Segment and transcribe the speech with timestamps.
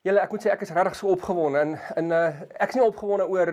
[0.00, 2.84] Julle, ek moet sê ek is regtig so opgewonde en en uh, ek is nie
[2.86, 3.50] opgewonde oor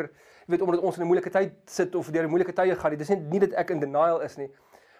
[0.47, 2.97] weet omdat ons in 'n moeilike tyd sit of deur 'n moeilike tye gaan nie.
[2.97, 4.47] Dis nie nie dat ek in denial is nie.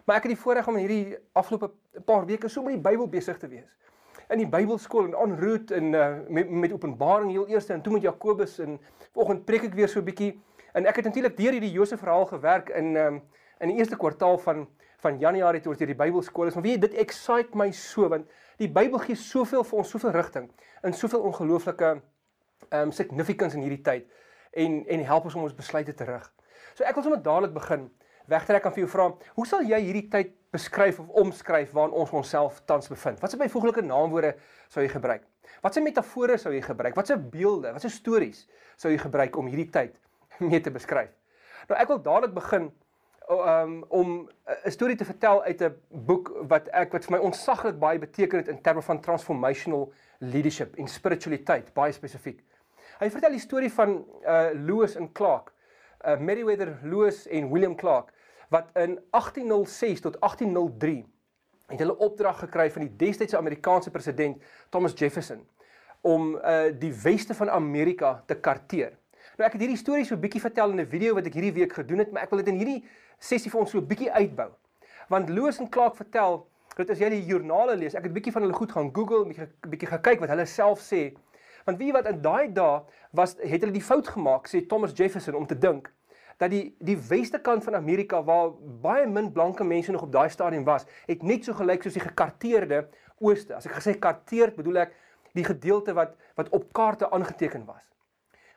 [0.05, 1.71] Maar ek het die voorreg om in hierdie afgelope
[2.05, 3.69] paar weke so met die Bybel besig te wees.
[4.29, 7.93] In die Bybelskool en en roet en uh, met met Openbaring heel eerste en toe
[7.93, 8.77] met Jakobus en
[9.13, 10.41] vanoggend preek ek weer so 'n bietjie
[10.73, 13.21] en ek het natuurlik deur hierdie Josef verhaal gewerk in um,
[13.59, 14.67] in die eerste kwartaal van
[14.97, 16.55] van Januarie toe ons deur die Bybelskool is.
[16.55, 18.27] Maar weet jy, dit excite my so want
[18.57, 20.47] die Bybel gee soveel vir ons, soveel rigting
[20.85, 21.93] in soveel ongelooflike
[22.73, 24.07] um significance in hierdie tyd
[24.57, 26.25] en en help ons om ons besluite te rig.
[26.75, 27.87] So ek wil sommer dadelik begin
[28.27, 29.07] wegtrek aan vir jou vra,
[29.37, 33.21] hoe sal jy hierdie tyd beskryf of omskryf waarin ons onsself tans bevind?
[33.23, 34.33] Watse byvoeglike naamwoorde
[34.73, 35.23] sou jy gebruik?
[35.63, 36.97] Watse metafore sou jy gebruik?
[36.97, 38.43] Watse beelde, watse stories
[38.79, 39.95] sou jy gebruik om hierdie tyd
[40.49, 41.13] mee te beskryf?
[41.69, 42.69] Nou ek wil dadelik begin
[43.29, 44.29] um, om
[44.65, 48.37] 'n storie te vertel uit 'n boek wat ek wat vir my ontsaglik baie beteken
[48.37, 52.43] het in terme van transformational leadership en spiritualiteit, baie spesifiek.
[52.99, 55.53] Hy vertel die storie van uh Lewis en Clark,
[56.05, 58.13] uh Meriwether Lewis en William Clark
[58.49, 61.05] wat in 1806 tot 1803
[61.67, 65.47] het hulle opdrag gekry van die destydse Amerikaanse president Thomas Jefferson
[66.01, 68.95] om uh die weste van Amerika te karteer.
[69.37, 71.53] Nou ek het hierdie storie so 'n bietjie vertel in 'n video wat ek hierdie
[71.53, 72.83] week gedoen het, maar ek wil dit in hierdie
[73.19, 74.51] sessie vir ons so 'n bietjie uitbou.
[75.09, 78.31] Want Loos en Clark vertel dat as jy die joernale lees, ek het 'n bietjie
[78.31, 81.15] van hulle goed gaan Google, 'n bietjie gekyk wat hulle self sê.
[81.65, 85.35] Want wie wat in daai dae was het hulle die fout gemaak, sê Thomas Jefferson
[85.35, 85.91] om te dink
[86.37, 88.51] dat die die weste kant van Amerika waar
[88.81, 92.03] baie min blanke mense nog op daai stadium was, het net so gelyk soos die
[92.03, 92.87] gekarteerde
[93.19, 93.55] ooste.
[93.55, 94.95] As ek gesê karteerd, bedoel ek
[95.33, 97.83] die gedeelte wat wat op kaarte aangeteken was.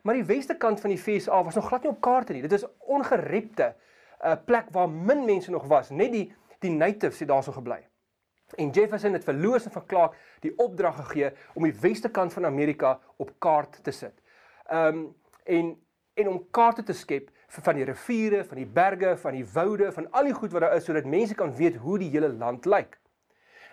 [0.02, 2.42] Maar die weste kant van die VSA was nog glad nie op kaarte nie.
[2.45, 3.74] Dit is ongerepte
[4.20, 7.86] 'n uh, plek waar min mense nog was, net die die natives het daarso gebly.
[8.56, 12.98] En Jefferson het verloos en verklaar die opdrag gegee om die weste kant van Amerika
[13.16, 14.14] op kaart te sit.
[14.72, 15.78] Um, en
[16.14, 20.11] en om kaarte te skep van die riviere, van die berge, van die woude, van
[20.11, 22.98] al die goed wat daar is sodat mense kan weet hoe die hele land lyk.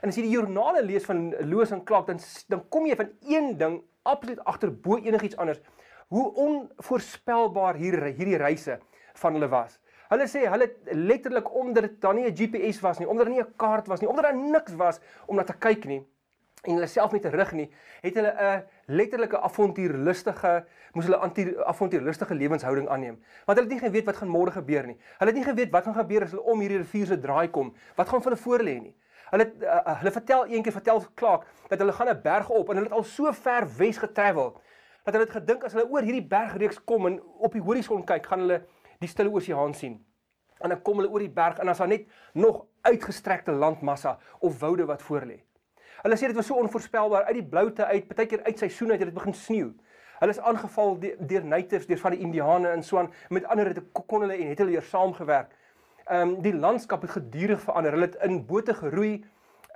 [0.01, 3.09] En as jy die joernale lees van Loos en Clark dan dan kom jy van
[3.25, 5.59] een ding absoluut agter bo enigiets anders
[6.07, 8.79] hoe onvoorspelbaar hier hierdie reise
[9.19, 9.79] van hulle was.
[10.09, 13.41] Hulle sê hulle letterlik omdat dit dan nie 'n GPS was nie, omdat daar nie
[13.41, 16.05] 'n kaart was nie, omdat daar niks was om na te kyk nie
[16.67, 17.67] en hulle self nie te rig nie,
[18.01, 21.19] het hulle 'n letterlike avontuurlustige, moes hulle
[21.65, 23.17] avontuurlustige lewenshouding aanneem.
[23.45, 24.97] Want hulle het nie geweet wat gaan môre gebeur nie.
[25.19, 27.73] Hulle het nie geweet wat gaan gebeur as hulle om hierdie rivier se draai kom.
[27.95, 28.95] Wat gaan vir hulle voor lê nie.
[29.31, 32.89] Hulle uh, hulle vertel eendag vertel klaak dat hulle gaan 'n berg op en hulle
[32.89, 34.61] het al so ver wes getravel
[35.03, 38.25] dat hulle het gedink as hulle oor hierdie bergreeks kom en op die horison kyk,
[38.25, 38.65] gaan hulle
[38.99, 40.05] die stille oseaan sien.
[40.59, 44.59] En dan kom hulle oor die berg en as daar net nog uitgestrekte landmassa of
[44.59, 45.41] woude wat voor lê.
[46.01, 48.99] Hulle sê dit was so onvoorspelbaar uit die bloute uit, baie keer uit seisoen uit
[48.99, 49.69] het dit begin sneeu.
[50.19, 53.11] Hulle is aangeval deur natives, deur van die indiane en so aan.
[53.29, 55.53] Met ander het kon hulle en het hulle weer saamgewerk.
[56.07, 57.91] Ehm um, die landskap het gedurig verander.
[57.91, 59.25] Hulle het in bote geroei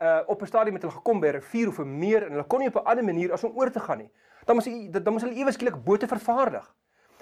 [0.02, 2.48] uh op 'n stadium met hulle gekom by 'n rivier of 'n meer en hulle
[2.48, 4.10] kon nie op 'n ander manier as om oor te gaan nie.
[4.46, 6.76] Dan moes hy dan moes hulle ewe skielik bote vervaardig.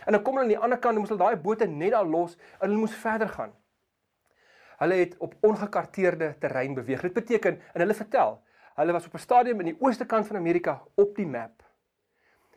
[0.06, 2.38] En dan kom hulle aan die ander kant, moes hulle daai bote net daar los
[2.60, 3.54] en hulle moes verder gaan.
[4.80, 7.02] Hulle het op ongekarteerde terrein beweeg.
[7.02, 8.42] Dit beteken en hulle vertel,
[8.80, 11.64] hulle was op 'n stadium in die ooste kant van Amerika op die map.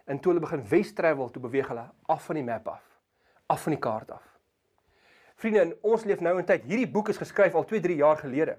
[0.04, 2.84] En toe hulle begin wes travel, toe beweeg hulle af van die map af,
[3.46, 4.38] af van die kaart af.
[5.34, 6.62] Vriende, ons leef nou in tyd.
[6.62, 8.58] Hierdie boek is geskryf al 2-3 jaar gelede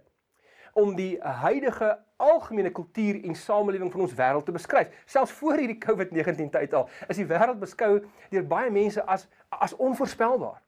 [0.74, 4.92] om die huidige algemene kultuur en samelewing van ons wêreld te beskryf.
[5.06, 7.98] Selfs voor hierdie COVID-19 tyd al is die wêreld beskou
[8.32, 10.62] deur baie mense as as onvoorspelbaar.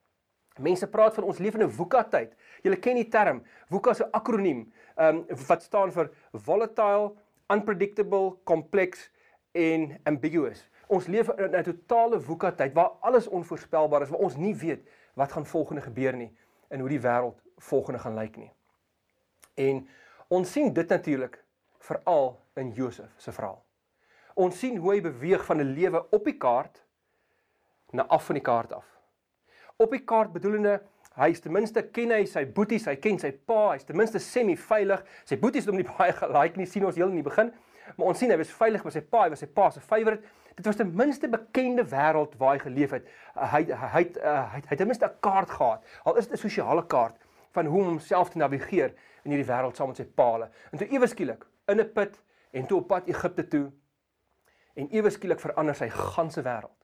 [0.61, 2.35] Mense praat van ons lewende VUCA tyd.
[2.63, 3.41] Julle ken die term.
[3.71, 4.61] VUCA is 'n akroniem
[4.95, 7.13] um, wat staan vir volatile,
[7.49, 9.09] unpredictable, complex
[9.51, 10.69] en ambiguous.
[10.87, 14.87] Ons leef in 'n totale VUCA tyd waar alles onvoorspelbaar is, waar ons nie weet
[15.15, 16.31] wat gaan volgende gebeur nie
[16.69, 18.51] en hoe die wêreld volgende gaan lyk nie.
[19.55, 19.87] En
[20.27, 21.37] ons sien dit natuurlik
[21.79, 23.61] veral in Josef se verhaal.
[24.35, 26.83] Ons sien hoe hy beweeg van 'n lewe op die kaart
[27.91, 28.85] na af van die kaart af.
[29.77, 30.81] Op die kaart bedoelende
[31.15, 34.19] hy is ten minste ken hy sy boeties, hy ken sy pa, hy's ten minste
[34.19, 35.03] semi veilig.
[35.25, 37.53] Sy boeties het hom nie baie gelike nie, sien ons heel in die begin,
[37.95, 40.23] maar ons sien hy was veilig by sy pa, hy was sy pa se favourite.
[40.55, 43.07] Dit was ten minste bekende wêreld waar hy geleef het.
[43.35, 45.83] Hy hy hy het hy het ten minste 'n kaart gehad.
[46.03, 47.15] Al is dit 'n sosiale kaart
[47.55, 48.93] van hoe om homself te navigeer
[49.23, 50.47] in hierdie wêreld saam met sy paal.
[50.71, 52.21] En toe ewe skielik in 'n put
[52.51, 53.71] en toe op pad Egipte toe
[54.75, 56.79] en ewe skielik verander sy ganse wêreld.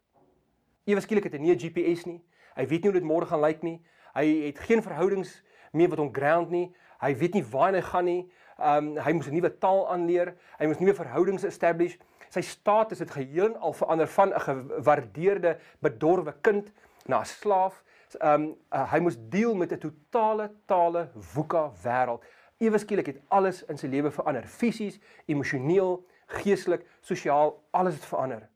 [0.86, 2.22] Ewe skielik het hy nie 'n GPS nie.
[2.56, 3.82] Hy weet nie hoe dit môre gaan lyk nie.
[4.14, 6.74] Hy het geen verhoudings meer wat hom ground nie.
[7.02, 8.32] Hy weet nie waar hy gaan nie.
[8.60, 10.36] Um hy moes 'n nuwe taal aanleer.
[10.60, 11.98] Hy moes nuwe verhoudings establish.
[12.32, 16.72] sy status het geheel al verander van 'n gewaardeerde, bedorwe kind
[17.06, 17.84] na 'n slaaf.
[18.20, 22.24] Ehm um, uh, hy moes deel met 'n totale tale woeka wêreld.
[22.58, 28.50] Ewe skielik het alles in sy lewe verander, fisies, emosioneel, geestelik, sosiaal, alles het verander.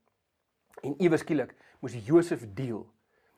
[0.81, 2.89] En ewe skielik moes Josef deel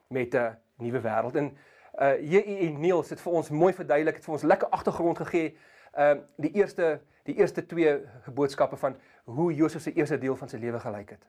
[0.07, 1.35] met 'n nuwe wêreld.
[1.35, 1.57] En
[1.99, 2.69] uh J.E.
[2.69, 5.57] Niels het vir ons mooi verduidelik, het vir ons lekker agtergrond gegee.
[5.93, 8.01] Ehm uh, die eerste die eerste twee
[8.33, 11.27] boodskappe van hoe Josef se eerste deel van sy lewe gelyk het.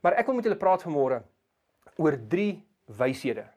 [0.00, 1.22] Maar ek wil met julle praat vanmôre
[1.96, 3.55] oor drie wyshede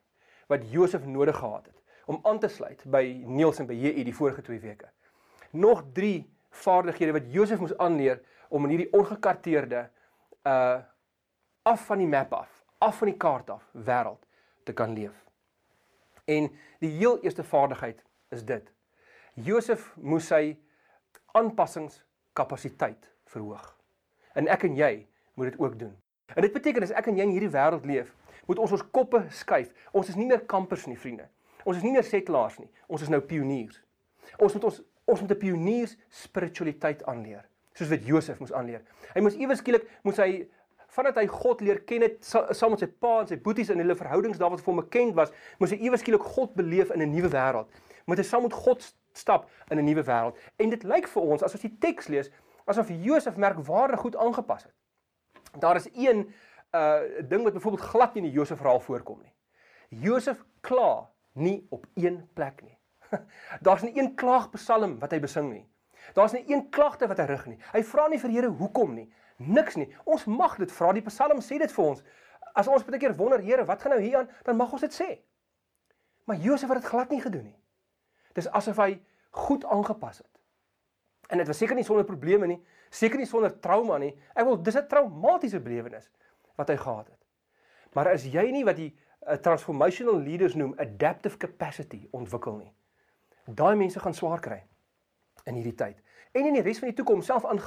[0.50, 1.78] wat Josef nodig gehad het
[2.10, 4.02] om aan te sluit by Niels en by J.E.
[4.04, 4.88] die vorige twee weke.
[5.50, 8.18] Nog drie vaardighede wat Josef moes aanleer
[8.48, 9.88] om in hierdie ongekarteerde
[10.42, 10.80] uh
[11.62, 12.48] af van die map af,
[12.78, 14.22] af van die kaart af wêreld
[14.64, 15.12] te kan leef.
[16.24, 16.48] En
[16.80, 18.00] die heel eerste vaardigheid
[18.32, 18.70] is dit.
[19.34, 20.56] Josef moes sy
[21.36, 23.76] aanpassingskapasiteit verhoog.
[24.32, 25.92] En ek en jy moet dit ook doen.
[26.34, 28.14] En dit beteken as ek en jy in hierdie wêreld leef,
[28.46, 29.72] moet ons ons koppe skuif.
[29.92, 31.28] Ons is nie meer kampers nie, vriende.
[31.64, 32.70] Ons is nie meer setlaars nie.
[32.88, 33.82] Ons is nou pioniers.
[34.38, 37.44] Ons moet ons ons moet 'n pioniers spiritualiteit aanleer,
[37.74, 38.82] soos wat Josef moes aanleer.
[39.14, 40.46] Hy moes ewe skielik moes hy
[40.88, 43.94] vandat hy God leer ken het saam met sy pa en sy boeties in hulle
[43.94, 47.10] verhoudings daar wat vir hom bekend was, moes hy ewe skielik God beleef in 'n
[47.10, 47.68] nuwe wêreld.
[48.06, 50.36] Moet hy saam met God stap in 'n nuwe wêreld.
[50.58, 52.30] En dit lyk vir ons as ons die teks lees
[52.66, 54.74] asof Josef merkwaardig goed aangepas het.
[55.58, 56.32] Daar is een
[56.76, 59.34] uh ding wat byvoorbeeld glad nie in die Josef verhaal voorkom nie.
[59.88, 62.78] Josef kla nie op een plek nie.
[63.66, 65.66] Daar's nie een klaagpsalm wat hy besing nie.
[66.14, 67.58] Daar's nie een klagte wat hy rig nie.
[67.72, 69.88] Hy vra nie vir Here hoekom nie niks nie.
[70.04, 70.92] Ons mag dit vra.
[70.92, 72.02] Die Psalm sê dit vir ons.
[72.54, 74.30] As ons baie keer wonder, Here, wat gaan nou hier aan?
[74.46, 75.08] Dan mag ons dit sê.
[76.28, 77.56] Maar Josef het dit glad nie gedoen nie.
[78.36, 79.00] Dis asof hy
[79.46, 80.30] goed aangepas het.
[81.30, 82.58] En dit was seker nie sonder probleme nie,
[82.90, 84.12] seker nie sonder trauma nie.
[84.34, 86.10] Ek wil dis 'n traumatiese belewenis
[86.60, 87.18] wat hy gehad het.
[87.96, 92.72] Maar as jy nie wat die uh, transformational leaders noem adaptive capacity ontwikkel nie,
[93.46, 94.60] daai mense gaan swaar kry
[95.48, 95.98] in hierdie tyd.
[96.36, 97.58] En in die res van die toekoms self aan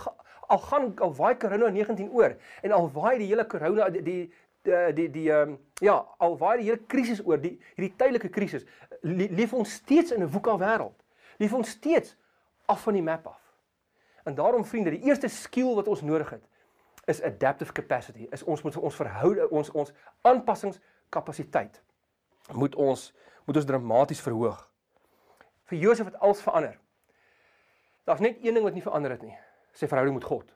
[0.54, 4.22] al gaan al waai corona 19 oor en al waai die hele corona die die
[4.64, 8.64] die die ehm um, ja, al waai die hele krisis oor, die hierdie tydelike krisis,
[9.04, 10.96] leef ons steeds in 'n woeka wêreld.
[11.38, 12.16] Leef ons steeds
[12.66, 13.42] af van die map af.
[14.24, 16.44] En daarom vriende, die eerste skill wat ons nodig het
[17.06, 18.28] is adaptive capacity.
[18.32, 21.82] Is ons moet ons verhoud ons ons aanpassingskapasiteit
[22.52, 23.14] moet ons
[23.46, 24.60] moet ons dramaties verhoog.
[25.72, 26.80] Vir Josef het alles verander.
[28.04, 29.36] Daar's net een ding wat nie verander het nie
[29.74, 30.52] sy verhouding met God.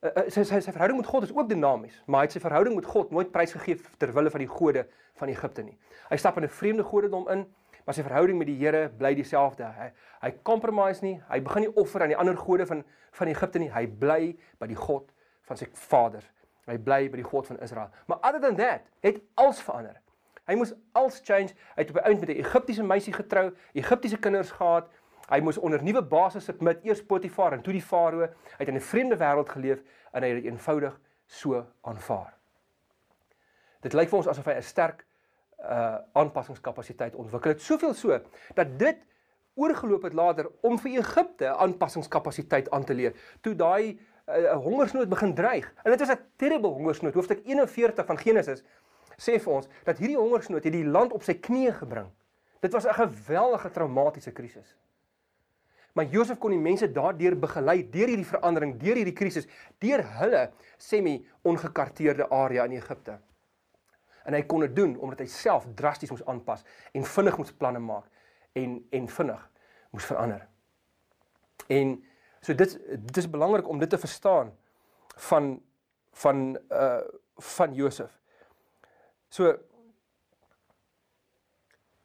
[0.00, 2.76] Uh, sy sy sy verhouding met God is ook dinamies, maar hy het sy verhouding
[2.76, 4.86] met God nooit prysgegee ter wille van die gode
[5.20, 5.76] van Egipte nie.
[6.10, 7.46] Hy stap in 'n vreemde godedom in,
[7.86, 9.68] maar sy verhouding met die Here bly dieselfde.
[9.78, 9.90] Hy
[10.24, 12.82] hy compromise nie, hy begin nie offer aan die ander gode van
[13.16, 13.70] van Egipte nie.
[13.72, 15.12] Hy bly by die God
[15.48, 16.24] van sy vader.
[16.66, 17.92] Hy bly by die God van Israel.
[18.10, 20.00] Maar other than that, het alles verander.
[20.46, 21.54] Hy moes alles change.
[21.74, 24.90] Hy het op 'n eind met 'n Egiptiese meisie getrou, Egiptiese kinders gehad.
[25.28, 28.20] Hy moes onder nuwe basis sit met eers Potifar en toe die Farao.
[28.20, 29.82] Hy het in 'n vreemde wêreld geleef
[30.12, 32.34] en hy het dit eenvoudig so aanvaar.
[33.80, 35.05] Dit lyk vir ons asof hy 'n sterk
[35.60, 38.18] uh aanpassingskapasiteit ontwikkel het, soveel so
[38.54, 38.98] dat dit
[39.56, 43.16] oorgeloop het later om vir Egipte aanpassingskapasiteit aan te leer.
[43.40, 43.98] Toe daai
[44.28, 45.72] uh, hongersnood begin dreig.
[45.82, 47.14] En dit was 'n terrible hongersnood.
[47.14, 48.64] Hoofstuk 41 van Genesis
[49.16, 52.10] sê vir ons dat hierdie hongersnood het die land op sy knieë gebring.
[52.60, 54.76] Dit was 'n geweldige traumatiese krisis.
[55.92, 59.46] Maar Josef kon die mense daardeur begelei deur hierdie verandering, deur hierdie krisis,
[59.78, 63.18] deur hulle semi-ongekarteerde area in Egipte.
[64.26, 67.82] En hy kon dit doen omdat hy self drasties moes aanpas en vinnig moes planne
[67.82, 68.08] maak
[68.58, 69.42] en en vinnig
[69.94, 70.42] moes verander.
[71.70, 71.94] En
[72.40, 74.52] so dit dit is belangrik om dit te verstaan
[75.30, 75.54] van
[76.12, 77.00] van uh
[77.36, 78.12] van Josef.
[79.28, 79.58] So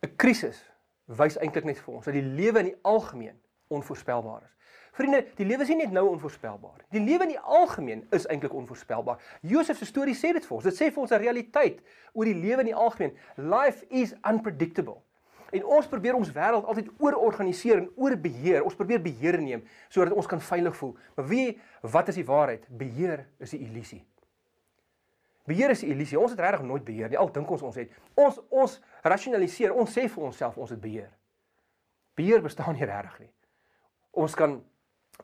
[0.02, 0.60] 'n krisis
[1.06, 4.56] wys eintlik net vir ons dat die lewe in die algemeen onvoorspelbaar is.
[4.92, 6.82] Vriende, die lewe is nie net nou onvoorspelbaar.
[6.92, 9.22] Die lewe in die algemeen is eintlik onvoorspelbaar.
[9.48, 10.68] Josef se storie sê dit vir ons.
[10.68, 11.80] Dit sê vir ons 'n realiteit
[12.14, 13.16] oor die lewe in die algemeen.
[13.38, 15.00] Life is unpredictable.
[15.52, 18.64] En ons probeer ons wêreld altyd oororganiseer en oorbeheer.
[18.64, 20.98] Ons probeer beheer neem sodat ons kan veilig voel.
[21.16, 22.68] Maar wie wat is die waarheid?
[22.70, 24.06] Beheer is 'n illusie.
[25.46, 26.20] Beheer is 'n illusie.
[26.20, 27.18] Ons het regtig nooit beheer nie.
[27.18, 27.92] Al dink ons ons het.
[28.14, 29.74] Ons ons rasionaliseer.
[29.74, 31.12] Ons sê vir onsself ons het beheer.
[32.16, 33.32] Beheer bestaan nie regtig nie
[34.12, 34.60] ons kan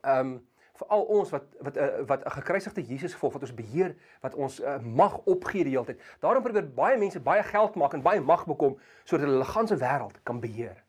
[0.02, 3.96] ehm um, veral ons wat wat uh, wat 'n gekruisigde Jesus gevolg wat ons beheer
[4.22, 6.02] wat ons uh, mag opgee die hele tyd.
[6.20, 9.78] Daarom probeer baie mense baie geld maak en baie mag bekom sodat hulle hulle ganse
[9.78, 10.84] wêreld kan beheer.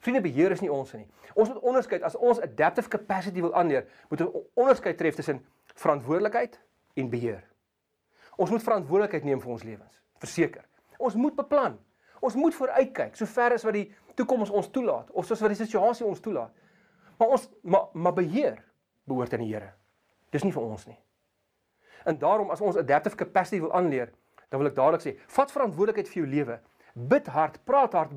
[0.00, 1.06] Vriende beheer is nie ons nie.
[1.34, 6.60] Ons moet onderskei as ons adaptive capacity wil aanleer, moet ons onderskei tref tussen verantwoordelikheid
[6.94, 7.44] en beheer.
[8.36, 10.64] Ons moet verantwoordelikheid neem vir ons lewens, verseker.
[10.98, 11.76] Ons moet beplan.
[12.20, 16.06] Ons moet vooruitkyk, sover as wat die toekoms ons toelaat of soos wat die situasie
[16.06, 16.52] ons toelaat.
[17.20, 18.56] Maar ons maar, maar beheer
[19.04, 19.74] behoort aan die Here.
[20.32, 20.96] Dis nie vir ons nie.
[22.08, 24.12] En daarom as ons adaptive capacity wil aanleer,
[24.48, 26.56] dan wil ek dadelik sê, vat verantwoordelikheid vir jou lewe.
[27.10, 28.14] Bid hard, praat hard,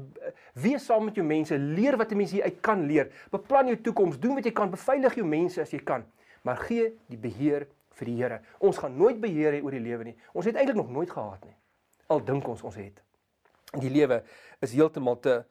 [0.58, 3.12] wees saam met jou mense, leer wat 'n mens hier uit kan leer.
[3.32, 6.06] Beplan jou toekoms, doen wat jy kan, beveilig jou mense as jy kan,
[6.42, 8.42] maar gee die beheer vir die Here.
[8.60, 10.18] Ons gaan nooit beheer hê oor die lewe nie.
[10.34, 11.56] Ons het eintlik nog nooit gehad nie.
[12.08, 13.02] Al dink ons ons het.
[13.80, 14.24] Die lewe
[14.62, 15.44] is heeltemal te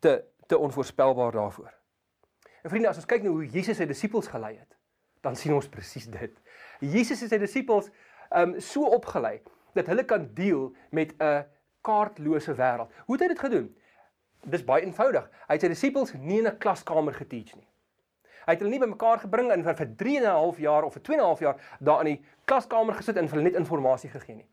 [0.00, 1.81] te te onvoorspelbaar daarvoor.
[2.62, 4.76] En vriende, as ons kyk na hoe Jesus sy disippels gelei het,
[5.22, 6.34] dan sien ons presies dit.
[6.80, 7.90] Jesus het sy disippels
[8.38, 9.40] um so opgelei
[9.76, 11.44] dat hulle kan deel met 'n
[11.82, 12.90] kaartlose wêreld.
[13.06, 13.68] Hoe het hy dit gedoen?
[14.44, 15.30] Dis baie eenvoudig.
[15.48, 17.68] Hy het sy disippels nie in 'n klaskamer geteach nie.
[18.46, 21.02] Hy het hulle nie bymekaar gebring en vir 3 en 'n half jaar of vir
[21.02, 24.34] 2 en 'n half jaar daar in die klaskamer gesit en hulle net inligting gegee
[24.36, 24.48] nie.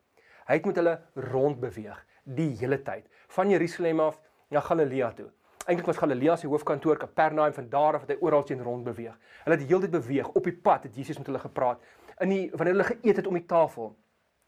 [0.47, 5.31] Hy het met hulle rondbeweeg die hele tyd van Jerusalem af na Galilea toe.
[5.69, 9.13] Eintlik was Galilea se hoofkantoor Kapernaum van daar af het hy oral teen rond beweeg.
[9.43, 11.83] Hulle het die hele tyd beweeg op die pad het Jesus met hulle gepraat.
[12.25, 13.91] In die wanneer hulle geëet het om die tafel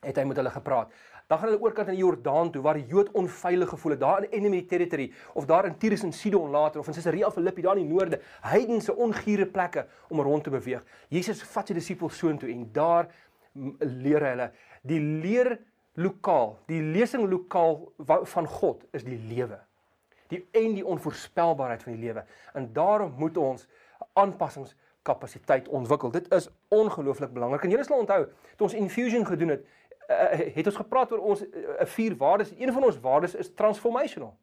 [0.01, 0.89] het hy met hulle gepraat.
[1.29, 4.25] Dan gaan hulle oorkant in die Jordaan toe waar die Jood onveilig gevoel het, daar
[4.25, 7.77] in enemy territory of daar in Tyrus en Sidon later of in Caesarea Philippi daar
[7.77, 10.81] in die noorde, heidense ongure plekke om rond te beweeg.
[11.13, 13.13] Jesus vat sy disippels soontoe en daar
[13.53, 15.59] leer hy hulle die leer
[16.01, 17.91] lokaal, die lesing lokaal
[18.25, 19.61] van God is die lewe.
[20.31, 22.23] Die en die onvoorspelbaarheid van die lewe.
[22.57, 23.67] En daarom moet ons
[24.13, 26.11] aanpassingskapasiteit ontwikkel.
[26.11, 27.63] Dit is ongelooflik belangrik.
[27.67, 29.65] En julle sal onthou, toe ons infusion gedoen het,
[30.07, 32.53] uh, het ons gepraat oor ons uh, vier waardes.
[32.57, 34.33] Een van ons waardes is transformational.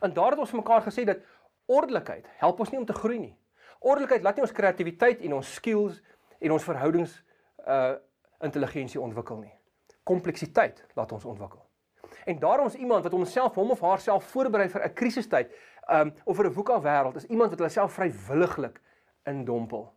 [0.00, 1.24] En daar het ons mekaar gesê dat
[1.66, 3.34] ordelikheid help ons nie om te groei nie.
[3.80, 6.00] Ordelikheid laat nie ons kreatiwiteit en ons skills
[6.40, 7.18] en ons verhoudings
[7.66, 7.96] uh
[8.40, 9.52] intelligensie ontwikkel nie.
[10.08, 11.60] Kompleksiteit laat ons ontwikkel.
[12.24, 15.50] En daarom is iemand wat homself hom of haarself voorberei vir 'n krisistyd,
[15.88, 18.80] um of vir 'n VUCA wêreld, is iemand wat hulle self vrywilliglik
[19.24, 19.92] indompel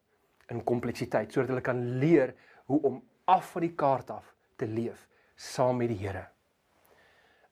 [0.47, 5.07] in kompleksiteit sodat hulle kan leer hoe om af van die kaart af te leef
[5.35, 6.27] saam met die Here.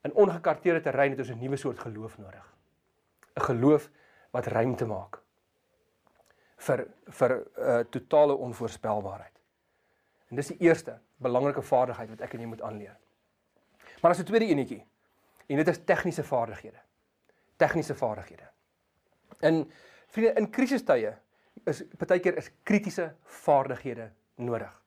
[0.02, 2.54] In ongekarteerde terrein het ons 'n nuwe soort geloof nodig.
[3.36, 3.90] 'n Geloof
[4.30, 5.20] wat ruimte maak
[6.56, 9.40] vir vir 'n uh, totale onvoorspelbaarheid.
[10.28, 12.96] En dis die eerste belangrike vaardigheid wat ek en jy moet aanleer.
[14.02, 14.86] Maar as 'n tweede enetjie.
[15.46, 16.80] En dit is tegniese vaardighede.
[17.56, 18.48] Tegniese vaardighede.
[19.40, 19.70] In
[20.06, 21.18] vriende in krisistye
[21.64, 24.82] is baie keer is kritiese vaardighede nodig.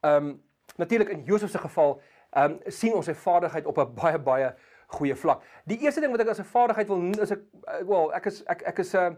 [0.00, 0.42] Ehm um,
[0.76, 4.54] natuurlik in Josef se geval ehm um, sien ons sy vaardigheid op 'n baie baie
[4.86, 5.42] goeie vlak.
[5.64, 8.42] Die eerste ding wat ek as 'n vaardigheid wil is ek eh, wel ek is
[8.44, 9.16] ek ek is 'n uh, eh,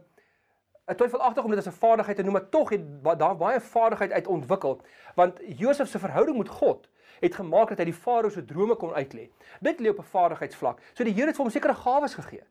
[0.86, 4.12] ek twyfelagtig om dit as 'n vaardigheid te noem, maar tog het daar baie vaardigheid
[4.12, 4.80] uit ontwikkel
[5.14, 6.88] want Josef se verhouding met God
[7.20, 9.28] het gemaak dat hy die farao se drome kon uitlê.
[9.60, 10.80] Dit lê op 'n vaardigheidsvlak.
[10.94, 12.44] So die Here het vir hom sekere gawes gegee.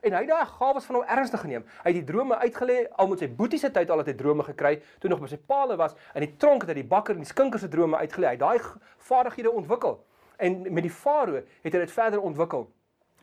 [0.00, 1.64] En hy het daai gawes van hom ernstig geneem.
[1.82, 4.42] Hy het die drome uitgelê al met sy boetie se tyd al het hy drome
[4.42, 7.24] gekry toe nog by sy paale was in die tronk het hy die bakker en
[7.24, 8.26] die skinker se drome uitgelê.
[8.26, 8.60] Hy het daai
[8.98, 10.04] vaardighede ontwikkel.
[10.36, 12.70] En met die farao het hy dit verder ontwikkel.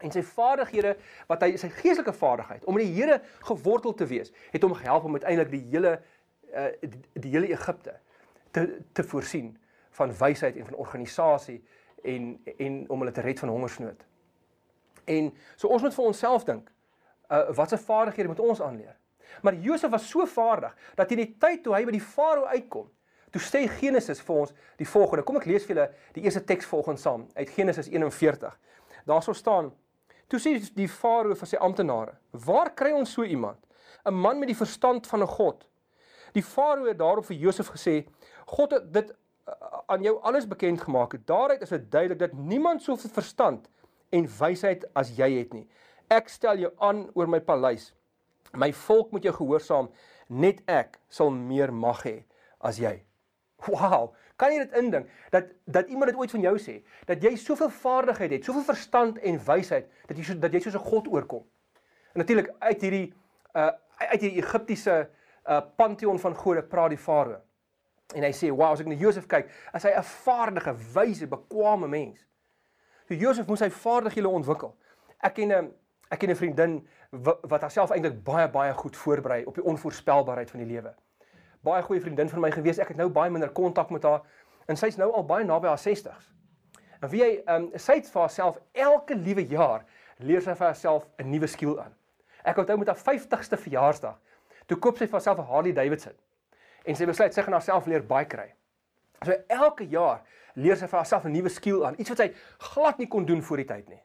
[0.03, 0.97] En sy vaardighede
[1.27, 5.03] wat hy sy geestelike vaardigheid om met die Here gewortel te wees, het hom gehelp
[5.03, 6.01] om uiteindelik die hele
[6.53, 7.99] uh, die, die hele Egipte
[8.51, 9.53] te te voorsien
[9.97, 11.59] van wysheid en van organisasie
[12.03, 14.05] en en om hulle te red van hongersnood.
[15.05, 16.71] En so ons moet vir onsself dink,
[17.31, 18.95] uh watse vaardighede moet ons aanleer?
[19.41, 22.89] Maar Josef was so vaardig dat in die tyd toe hy by die farao uitkom,
[23.33, 25.25] toe sê Genesis vir ons die volgende.
[25.25, 28.53] Kom ek lees vir julle die eerste teks volgens saam uit Genesis 41.
[29.09, 29.71] Daarso staan:
[30.29, 33.59] Toe sê die farao vir sy amptenare: "Waar kry ons so iemand?
[34.05, 35.67] 'n Man met die verstand van 'n God."
[36.33, 38.05] Die farao het daarop vir Josef gesê:
[38.45, 39.13] "God het dit
[39.85, 41.15] aan jou alles bekend gemaak.
[41.25, 43.69] Daaruit is dit duidelik dat niemand soveel verstand
[44.09, 45.67] en wysheid as jy het nie.
[46.07, 47.91] Ek stel jou aan oor my paleis.
[48.53, 49.89] My volk moet jou gehoorsaam.
[50.27, 52.23] Net ek sal meer mag hê
[52.63, 53.01] as jy.
[53.67, 57.35] Wow, kan jy dit indink dat dat iemand dit ooit van jou sê dat jy
[57.39, 61.07] soveel vaardigheid het, soveel verstand en wysheid dat jy so dat jy soos 'n god
[61.07, 61.43] oorkom.
[62.13, 63.13] En natuurlik uit hierdie
[63.55, 65.09] uh uit hierdie Egiptiese
[65.47, 67.39] uh pantheon van gode praat die farao.
[68.15, 71.87] En hy sê, "Wow, as ek na Josef kyk, is hy 'n vaardige, wyse, bekwame
[71.87, 72.25] mens."
[73.07, 74.75] So Josef moes sy vaardighede ontwikkel.
[75.19, 75.73] Ek ken 'n
[76.11, 76.87] ek ken 'n vriendin
[77.41, 80.95] wat haarself eintlik baie baie goed voorberei op die onvoorspelbaarheid van die lewe.
[81.61, 82.79] Baie goeie vriendin van my gewees.
[82.79, 84.21] Ek het nou baie minder kontak met haar
[84.67, 86.31] en sy's nou al baie naby haar 60's.
[87.01, 89.85] En wie hy ehm um, sy het vir haarself elke liewe jaar
[90.17, 91.95] leer sy vir haarself 'n nuwe skill aan.
[92.43, 94.19] Ek onthou met haar 50ste verjaarsdag,
[94.67, 96.13] toe koop sy vir haarself 'n Harley Davidson.
[96.83, 98.49] En sy besluit sy gaan haarself leer baie kry.
[99.23, 100.23] So elke jaar
[100.59, 102.33] leer sy vir haarself 'n nuwe skill aan, iets wat sy
[102.73, 104.01] glad nie kon doen voor die tyd nie.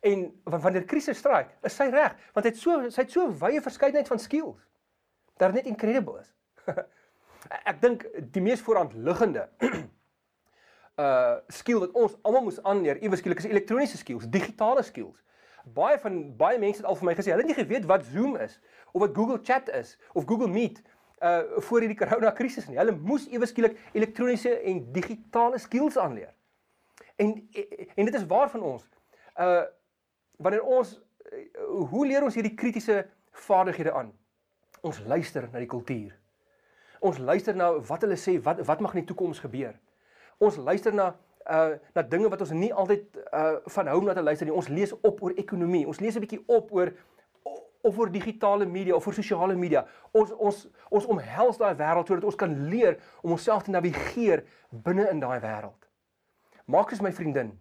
[0.00, 3.60] En wanneer krisis straik, is sy reg, want hy het so sy het so wye
[3.60, 4.60] verskeidenheid van skills.
[5.36, 6.32] Dat net incredible is.
[7.70, 9.48] ek dink die mees voorhand liggende
[11.00, 15.20] uh skill wat ons almal moes aanleer, iewers skielik is elektroniese skills, digitale skills.
[15.64, 18.36] Baie van baie mense het al vir my gesê, hulle het nie geweet wat Zoom
[18.40, 18.58] is
[18.92, 20.82] of wat Google Chat is of Google Meet
[21.20, 22.78] uh voor hierdie corona krisis nie.
[22.80, 26.32] Hulle moes iewers skielik elektroniese en digitale skills aanleer.
[27.20, 27.34] En
[27.94, 28.86] en dit is waar van ons.
[29.36, 29.62] Uh
[30.40, 34.12] wanneer ons uh, hoe leer ons hierdie kritiese vaardighede aan?
[34.80, 36.14] Ons luister na die kultuur.
[37.00, 39.76] Ons luister na wat hulle sê, wat wat mag in die toekoms gebeur.
[40.40, 41.12] Ons luister na
[41.50, 44.56] uh na dinge wat ons nie altyd uh van hou om na te luister nie.
[44.56, 45.86] Ons lees op oor ekonomie.
[45.86, 46.92] Ons lees 'n bietjie op oor
[47.82, 49.84] of oor digitale media of oor sosiale media.
[50.12, 55.08] Ons ons ons omhels daai wêreld sodat ons kan leer om onsself te navigeer binne
[55.10, 55.88] in daai wêreld.
[56.66, 57.54] Maak as my vriendin.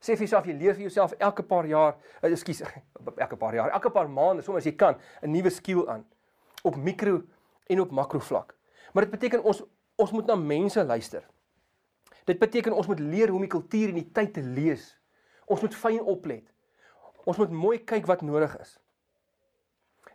[0.00, 2.62] Sê vir jouself jy leer vir jouself elke paar jaar, uh, ekskuus,
[3.24, 6.06] elke paar jaar, elke paar maande soms as jy kan, 'n nuwe skill aan
[6.64, 7.22] op mikro
[7.68, 8.56] en op makro vlak.
[8.92, 9.62] Maar dit beteken ons
[10.00, 11.26] ons moet na mense luister.
[12.24, 14.96] Dit beteken ons moet leer hoe om die kultuur en die tyd te lees.
[15.44, 16.46] Ons moet fyn oplet.
[17.28, 18.79] Ons moet mooi kyk wat nodig is.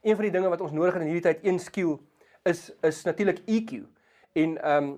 [0.05, 1.97] Een van die dinge wat ons nodig het in hierdie tyd, een skill
[2.45, 3.81] is is natuurlik EQ.
[4.37, 4.95] En ehm um,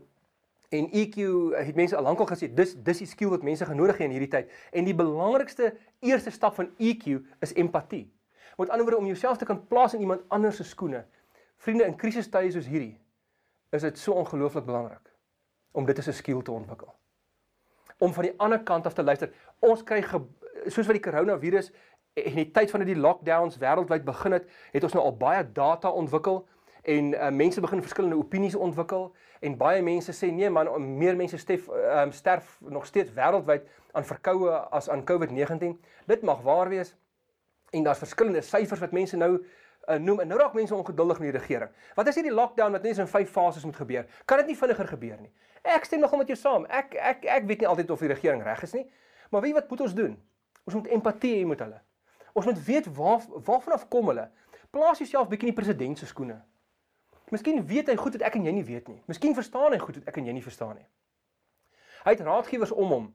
[0.70, 1.16] en EQ
[1.56, 4.34] het mense al lankal gesê dis dis die skill wat mense genodig het in hierdie
[4.34, 4.52] tyd.
[4.72, 8.12] En die belangrikste eerste stap van EQ is empatie.
[8.58, 11.06] Met ander woorde om jouself te kan plaas in iemand anders se skoene
[11.58, 12.96] Vriende in krisistye soos hierdie
[13.76, 15.14] is dit so ongelooflik belangrik
[15.78, 16.94] om dit as 'n skill te ontwikkel.
[17.98, 19.34] Om van die ander kant af te luister.
[19.60, 20.02] Ons kry
[20.68, 21.72] soos wat die koronavirus
[22.26, 25.90] en die tyd van die lockdowns wêreldwyd begin het, het ons nou al baie data
[25.90, 26.44] ontwikkel
[26.88, 29.10] en uh, mense begin verskillende opinies ontwikkel
[29.40, 34.06] en baie mense sê nee man, meer mense sterf um, sterf nog steeds wêreldwyd aan
[34.06, 35.76] verkoue as aan COVID-19.
[36.06, 36.96] Dit mag waar wees.
[37.76, 41.32] En daar's verskillende syfers wat mense nou uh, noem en nou raak mense ongeduldig met
[41.32, 41.74] die regering.
[41.96, 44.08] Wat as hierdie lockdown wat net in 5 fases moet gebeur?
[44.26, 45.34] Kan dit nie vinniger gebeur nie?
[45.68, 46.66] Ek stem nogal met jou saam.
[46.72, 48.86] Ek ek ek weet nie altyd of die regering reg is nie.
[49.30, 50.16] Maar weet jy wat moet ons doen?
[50.68, 51.82] Ons moet empatie hê met hulle.
[52.38, 54.28] Ons moet weet waar waarvan af kom hulle.
[54.70, 56.38] Plaas jouself bietjie in die president se skoene.
[57.34, 59.00] Miskien weet hy goed wat ek en jy nie weet nie.
[59.10, 60.86] Miskien verstaan hy goed wat ek en jy nie verstaan nie.
[62.06, 63.08] Hy het raadgewers om hom.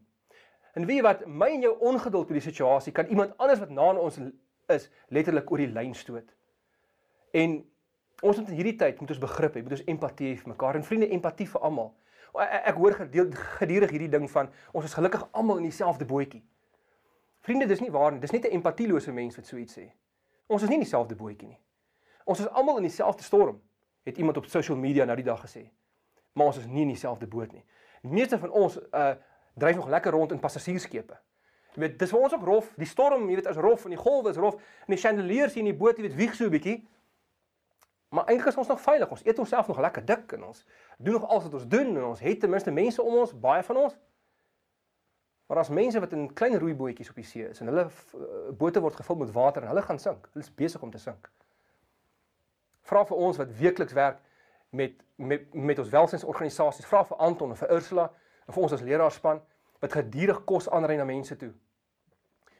[0.75, 3.73] En weet jy wat, my en jou ongeduld oor die situasie kan iemand anders wat
[3.73, 4.19] na ons
[4.73, 6.29] is letterlik oor die lyn stoot.
[7.33, 7.61] En
[8.23, 10.87] ons moet in hierdie tyd moet ons begrip hê, moet ons empatie vir mekaar en
[10.87, 11.93] vriende empatie vir almal.
[12.41, 12.97] Ek, ek hoor
[13.61, 16.43] gedurig hierdie ding van ons is gelukkig almal in dieselfde bootjie.
[17.43, 18.21] Vriende, dis nie waar nie.
[18.21, 19.91] Dis net 'n empatielose mens wat so iets sê.
[20.47, 21.59] Ons is nie in dieselfde bootjie nie.
[22.25, 23.61] Ons is almal in dieselfde storm,
[24.03, 25.71] het iemand op social media nou die dag gesê.
[26.33, 27.65] Maar ons is nie in dieselfde boot nie.
[28.03, 29.15] Die meeste van ons uh
[29.55, 31.19] dryf nog lekker rond in passasiersskepe.
[31.75, 32.71] Jy weet, dis vir ons ook rof.
[32.77, 35.61] Die storm, jy weet, is rof en die golwe is rof en die chandeliers hier
[35.65, 36.89] in die boot, jy weet, wieg so 'n bietjie.
[38.13, 39.11] Maar eintlik is ons nog veilig.
[39.11, 40.65] Ons eet onsself nog lekker dik en ons
[40.99, 43.63] doen nog alles wat ons doen en ons het ten minste mense om ons, baie
[43.63, 43.97] van ons.
[45.53, 48.21] Maar as mense wat in klein roeibootjies op die see is en hulle uh,
[48.57, 50.31] bote word gevul met water en hulle gaan sink.
[50.33, 51.29] Hulle is besig om te sink.
[52.89, 54.23] Vra vir ons wat weekliks werk
[54.71, 58.09] met met met ons welsynsorganisasies, vra vir Anton en vir Ursula
[58.47, 59.45] en vir ons as leraarspan
[59.85, 61.53] wat gedurig kos aanry na mense toe.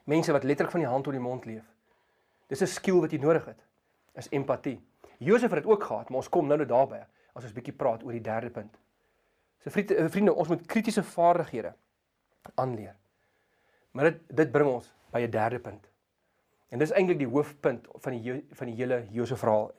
[0.05, 1.65] Mense wat letterlik van die hand tot die mond leef.
[2.47, 3.65] Dis 'n skill wat jy nodig het.
[4.13, 4.79] Is empatie.
[5.17, 7.01] Josef het dit ook gehad, maar ons kom nou net daarby
[7.33, 8.77] as ons bietjie praat oor die derde punt.
[9.63, 11.73] So vriende, eh, vriende, ons moet kritiese vaardighede
[12.55, 12.95] aanleer.
[13.91, 15.89] Maar dit dit bring ons by 'n derde punt.
[16.69, 19.71] En dis eintlik die hoofpunt van die van die hele Josef verhaal.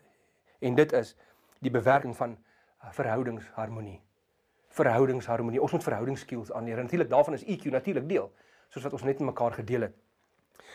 [0.58, 1.16] En dit is
[1.58, 2.36] die bewerking van
[2.78, 4.00] eh, verhoudingsharmonie.
[4.68, 5.60] Verhoudingsharmonie.
[5.60, 6.76] Ons moet verhoudingsskills aanleer.
[6.76, 8.32] Natuurlik daarvan is EQ natuurlik deel,
[8.68, 9.96] soos wat ons net met mekaar gedeel het.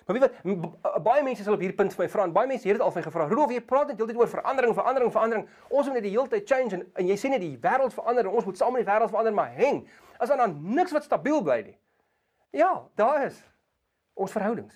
[0.05, 2.67] Maar weet wat, baie mense sal op hierdie punt vir my vra en baie mense
[2.67, 3.27] het dit al van gevra.
[3.29, 5.45] Rudolf, jy praat net heeltyd oor verandering, verandering, verandering.
[5.69, 8.25] Ons moet net die hele tyd change en, en jy sê net die wêreld verander
[8.25, 9.83] en ons moet saam met die wêreld verander, maar heng,
[10.17, 11.77] as dan niks wat stabiel bly nie.
[12.57, 13.37] Ja, daar is
[14.17, 14.75] ons verhoudings.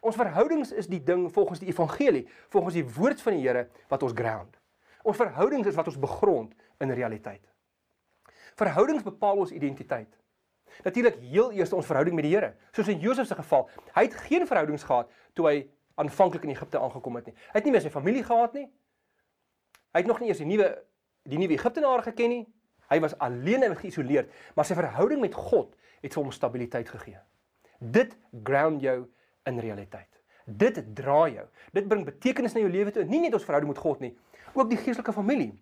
[0.00, 4.02] Ons verhoudings is die ding volgens die evangelie, volgens die woord van die Here wat
[4.06, 4.56] ons ground.
[5.02, 7.42] Ons verhoudings is wat ons begrond in realiteit.
[8.58, 10.10] Verhoudings bepaal ons identiteit.
[10.84, 12.52] Natuurlik heel eers ons verhouding met die Here.
[12.72, 15.56] Soos in Josef se geval, hy het geen verhoudings gehad toe hy
[15.98, 17.34] aanvanklik in Egipte aangekom het nie.
[17.50, 18.68] Hy het nie meer sy familie gehad nie.
[19.94, 20.70] Hy het nog nie eers die nuwe
[21.28, 22.44] die nuwe Egiptenare geken nie.
[22.88, 27.18] Hy was alleen en geïsoleerd, maar sy verhouding met God het vir hom stabiliteit gegee.
[27.78, 28.14] Dit
[28.44, 29.02] ground jou
[29.48, 30.08] in realiteit.
[30.46, 31.44] Dit dra jou.
[31.76, 34.14] Dit bring betekenis na jou lewe toe, nie net ons verhouding met God nie,
[34.54, 35.52] ook die geestelike familie.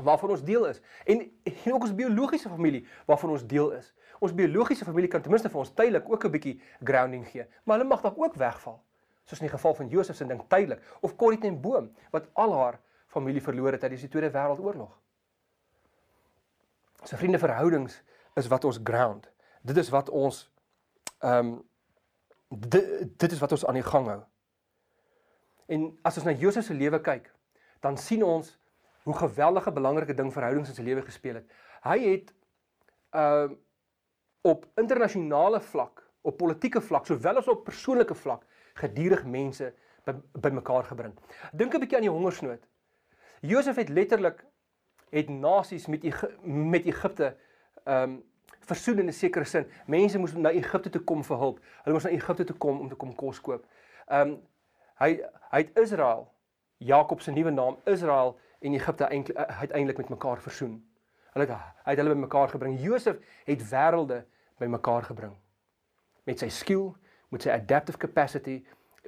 [0.00, 1.20] Waarvan ons deel is en
[1.64, 3.92] en ook ons biologiese familie waarvan ons deel is.
[4.18, 7.78] Ons biologiese familie kan ten minste vir ons tydelik ook 'n bietjie grounding gee, maar
[7.78, 8.82] hulle mag dalk ook wegval.
[9.24, 12.52] Soos in die geval van Josef se ding tydelik of Corrie ten Boom wat al
[12.52, 14.98] haar familie verloor het tydens die Tweede Wêreldoorlog.
[17.04, 18.02] So vriende verhoudings
[18.34, 19.30] is wat ons ground.
[19.62, 20.50] Dit is wat ons
[21.18, 21.62] ehm um,
[22.48, 24.22] dit, dit is wat ons aan die gang hou.
[25.66, 27.32] En as ons na Josef se lewe kyk,
[27.80, 28.58] dan sien ons
[29.02, 31.52] hoe geweldige belangrike ding verhoudings in sy lewe gespeel het.
[31.82, 32.34] Hy het
[33.10, 33.58] ehm uh,
[34.42, 38.42] op internasionale vlak, op politieke vlak, sowel as op persoonlike vlak,
[38.74, 39.68] gedurig mense
[40.32, 41.14] bymekaar by gebring.
[41.52, 42.66] Dink 'n bietjie aan die hongersnood.
[43.40, 44.44] Josef het letterlik
[45.10, 46.02] het nasies met
[46.42, 47.36] met Egipte
[47.84, 48.22] ehm um,
[48.60, 49.66] versoen in 'n sekere sin.
[49.86, 51.60] Mense moes na Egipte toe kom vir hulp.
[51.82, 53.66] Hulle moes na Egipte toe kom om te kom kos koop.
[54.06, 54.42] Ehm um,
[54.98, 56.32] hy hy het Israel,
[56.76, 60.78] Jakob se nuwe naam, Israel en Egipte uh, uiteindelik met mekaar versoen.
[61.32, 62.80] Hulle het hy het hulle bymekaar gebring.
[62.80, 64.22] Josef het wêrelde
[64.60, 65.32] bymekaar gebring.
[66.28, 66.92] Met sy skill,
[67.32, 68.60] met sy adaptive capacity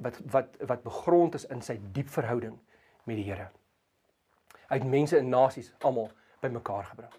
[0.03, 2.57] wat wat wat begrond is in sy diep verhouding
[3.05, 3.49] met die Here.
[4.67, 6.09] Hy het mense in nasies almal
[6.41, 7.13] bymekaar gebring.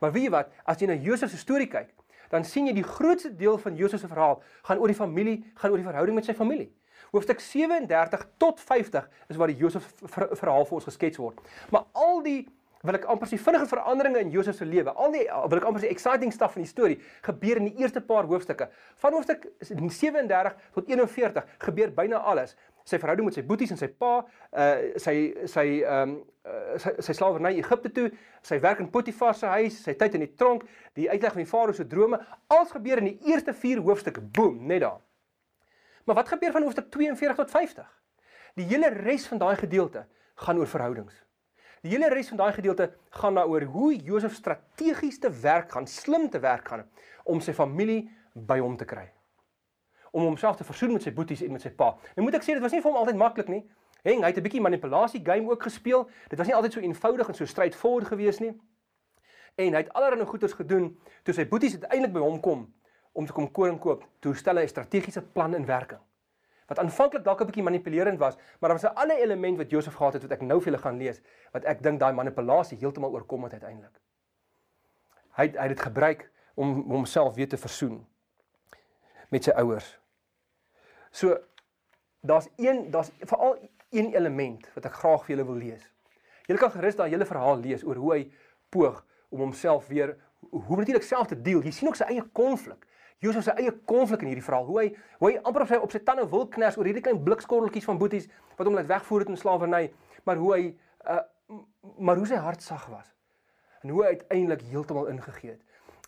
[0.00, 1.90] Maar weet jy wat, as jy na Josef se storie kyk,
[2.30, 5.72] dan sien jy die grootste deel van Josef se verhaal gaan oor die familie, gaan
[5.72, 6.68] oor die verhouding met sy familie.
[7.12, 11.42] Hoofstuk 37 tot 50 is waar die Josef verhaal vir ons geskets word.
[11.74, 12.40] Maar al die
[12.86, 14.92] wil ek amper sê vinnige veranderinge in Josef se lewe.
[14.94, 18.02] Al die wil ek amper sê exciting stuff van die storie gebeur in die eerste
[18.04, 18.68] paar hoofstukke.
[19.02, 22.54] Van hoofstuk 37 tot 41 gebeur byna alles
[22.88, 24.12] sy verhouding met sy boeties en sy pa,
[24.56, 24.68] uh
[25.00, 25.14] sy
[25.50, 26.14] sy ehm um,
[26.48, 28.06] uh, sy, sy slawerny Egipte toe,
[28.46, 30.64] sy werk in Potifar se huis, sy tyd in die tronk,
[30.96, 32.20] die uitleg van die farao se drome,
[32.54, 34.24] alles gebeur in die eerste 4 hoofstukke.
[34.32, 35.02] Boom, net daar.
[36.08, 37.88] Maar wat gebeur van hoofstuk 42 tot 50?
[38.56, 40.06] Die hele res van daai gedeelte
[40.40, 41.18] gaan oor verhoudings.
[41.84, 42.86] Die hele res van daai gedeelte
[43.20, 46.86] gaan daaroor hoe Josef strategies te werk gaan, slim te werk gaan
[47.24, 49.04] om sy familie by hom te kry
[50.16, 51.90] om homself te versoen met sy boeties en met sy pa.
[52.16, 53.60] Nou moet ek sê dit was nie vir hom altyd maklik nie.
[54.06, 56.08] Heng, hy het 'n bietjie manipulasie game ook gespeel.
[56.30, 58.56] Dit was nie altyd so eenvoudig en so straightforward gewees nie.
[59.60, 62.74] En hy het allerlei goeders gedoen toe sy boeties uiteindelik by hom kom
[63.12, 64.04] om te kom koring koop.
[64.18, 66.00] Toe stel hy 'n strategiese plan in werking.
[66.68, 69.94] Wat aanvanklik dalk 'n bietjie manipulerend was, maar daar was 'n ander element wat Josef
[69.94, 71.20] gehad het wat ek nou vir julle gaan lees,
[71.52, 74.00] wat ek dink daai manipulasie heeltemal oorkom het uiteindelik.
[75.36, 78.06] Hy hy het dit gebruik om homself weer te versoen
[79.28, 79.98] met sy ouers.
[81.10, 81.38] So
[82.20, 83.58] daar's een daar's veral
[83.90, 85.92] een element wat ek graag vir julle wil lees.
[86.46, 88.32] Julle kan gerus daai hele verhaal lees oor hoe hy
[88.68, 90.16] poog om homself weer
[90.50, 91.62] hoe natuurlik self te deel.
[91.62, 92.84] Jy sien ook sy eie konflik.
[93.18, 94.66] Josef se eie konflik in hierdie verhaal.
[94.68, 97.18] Hoe hy hoe hy amper op sy op sy tande wil kners oor hierdie klein
[97.24, 99.88] blikskorreltjies van boeties wat hom laat wegvoer het in slawerny,
[100.24, 100.62] maar hoe hy
[101.08, 101.24] uh
[101.98, 103.06] maar hoe sy hart sag was.
[103.82, 105.62] En hoe hy uiteindelik heeltemal ingegee het.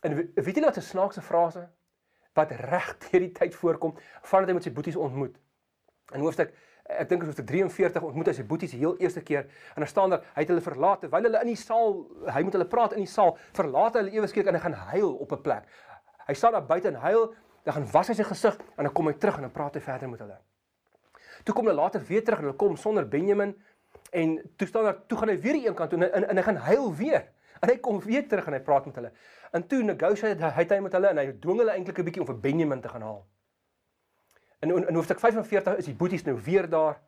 [0.04, 1.68] En weet julle wat 'n snaakse frase
[2.34, 5.38] wat reg deur die tyd voorkom vandat hy met sy boeties ontmoet.
[6.14, 6.52] In hoofstuk
[6.90, 10.10] ek dink is hoofstuk 43 ontmoet hy sy boeties heel eerste keer en dan staan
[10.10, 12.00] daar hy het hulle verlaat terwyl hulle in die saal
[12.34, 15.12] hy moet hulle praat in die saal verlaat hulle ewe skielik en hy gaan huil
[15.14, 15.68] op 'n plek.
[16.30, 17.24] Hy staan daar buite en huil,
[17.66, 19.82] dan gaan was hy sy gesig en dan kom hy terug en dan praat hy
[19.82, 20.38] verder met hulle.
[21.44, 23.56] Toe kom hulle later weer terug en hulle kom sonder Benjamin
[24.14, 26.40] en toe staan daar toe gaan hy weer die een kant toe en, en, en
[26.40, 27.26] hy gaan huil weer.
[27.60, 29.10] En hy kom weer terug en hy praat met hulle.
[29.56, 32.30] En toe negotiate hy hy met hulle en hy dwing hulle eintlik 'n bietjie om
[32.30, 33.20] vir Benjamin te gaan haal.
[34.62, 37.00] In in, in hoofstuk 45 is die boeties nou weer daar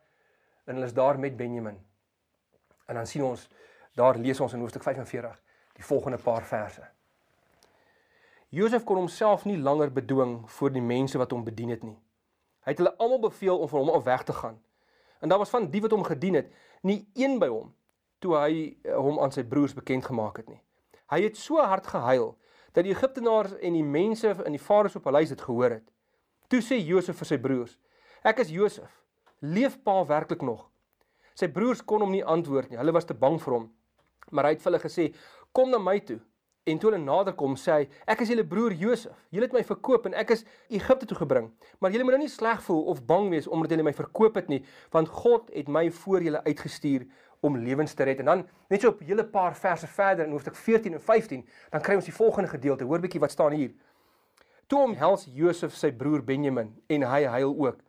[0.65, 1.79] en hulle is daar met Benjamin.
[2.87, 3.49] En dan sien ons
[3.95, 5.39] daar lees ons in hoofstuk 45
[5.73, 6.92] die volgende paar verse.
[8.53, 11.95] Josef kon homself nie langer bedwing voor die mense wat hom bedien het nie.
[12.61, 14.59] Hy het hulle almal beveel om van hom af weg te gaan.
[15.25, 16.51] En daar was van die wat hom gedien het,
[16.85, 17.71] nie een by hom
[18.21, 18.51] toe hy
[18.85, 20.59] eh, hom aan sy broers bekend gemaak het nie.
[21.09, 22.35] Hy het so hard gehuil
[22.77, 25.87] dat die Egiptenaars en die mense in die farao se paleis dit gehoor het.
[26.53, 27.73] Toe sê Josef vir sy broers:
[28.21, 29.01] "Ek is Josef.
[29.41, 30.69] Leef pa werklik nog?"
[31.33, 32.77] Sy broers kon hom nie antwoord nie.
[32.77, 33.67] Hulle was te bang vir hom.
[34.29, 35.09] Maar hy het vir hulle gesê:
[35.51, 36.21] "Kom na my toe."
[36.63, 39.17] En toe hulle nader kom, sê hy: "Ek is julle broer Josef.
[39.35, 41.49] Julle het my verkoop en ek is Egipte toe gebring.
[41.79, 44.47] Maar julle moet nou nie sleg voel of bang wees omdat julle my verkoop het
[44.47, 47.03] nie, want God het my voor julle uitgestuur
[47.41, 48.19] om lewens te red.
[48.19, 51.45] En dan net so op 'n hele paar verse verder in hoofstuk 14 en 15,
[51.69, 52.83] dan kry ons die volgende gedeelte.
[52.83, 53.73] Hoor bietjie wat staan hier.
[54.67, 57.79] Toe omhels Josef sy broer Benjamin en hy huil ook.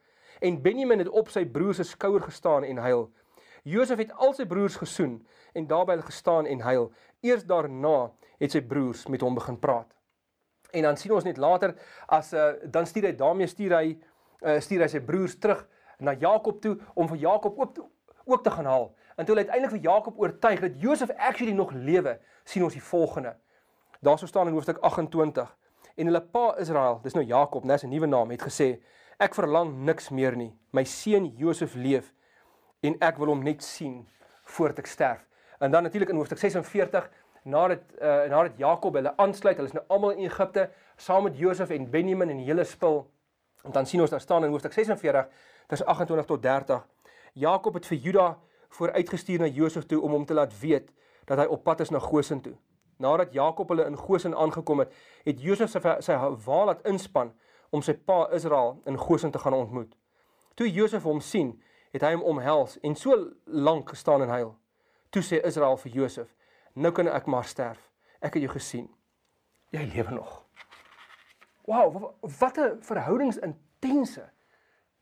[0.41, 3.13] En Benjamin het op sy broer se skouer gestaan en huil.
[3.63, 6.93] Josef het al sy broers gesoen en daarby hulle gestaan en huil.
[7.21, 9.90] Eers daarna het sy broers met hom begin praat.
[10.73, 11.75] En dan sien ons net later
[12.07, 13.99] as uh, dan stuur hy daarmee stuur hy
[14.42, 15.66] uh, stuur hy sy broers terug
[15.99, 17.79] na Jakob toe om vir Jakob ook
[18.25, 21.73] ook te gaan haal En toe hulle uiteindelik vir Jakob oortuig dat Josef actually nog
[21.73, 23.37] lewe, sien ons die volgende.
[24.01, 25.57] Daarso staan in hoofstuk 28
[25.94, 28.83] en hulle pa Israel, dis nou Jakob, net 'n nuwe naam, het gesê
[29.18, 30.59] ek verlang niks meer nie.
[30.73, 32.12] My seun Josef leef
[32.81, 34.07] en ek wil hom net sien
[34.44, 35.27] voordat ek sterf.
[35.61, 37.11] En dan natuurlik in hoofstuk 46
[37.44, 41.70] nadat uh, nadat Jakob hulle aansluit, hulle is nou almal in Egipte saam met Josef
[41.70, 43.02] en Benjamin en die hele spul.
[43.64, 45.28] En dan sien ons daar staan in hoofstuk 46
[45.68, 46.85] vers 28 tot 30.
[47.33, 48.26] Jakob het vir Juda
[48.68, 50.92] vooruitgestuur na Josef toe om hom te laat weet
[51.24, 52.54] dat hy op pad is na Gosen toe.
[52.96, 54.92] Nadat Jakob hulle in Gosen aangekom het,
[55.24, 57.33] het Josef sy sy wa laat inspan
[57.74, 59.96] om sy pa Israel in Gosen te gaan ontmoet.
[60.54, 61.57] Toe Josef hom sien,
[61.92, 64.54] het hy hom omhels en so lank gestaan en huil.
[65.11, 66.30] Toe sê Israel vir Josef:
[66.75, 67.91] "Nou kan ek maar sterf.
[68.21, 68.89] Ek het jou gesien.
[69.71, 70.45] Jy lewe nog."
[71.65, 74.31] Wow, wat 'n verhoudingsintense